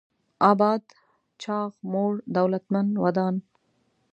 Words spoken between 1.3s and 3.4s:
چاغ، موړ، دولتمن، ودان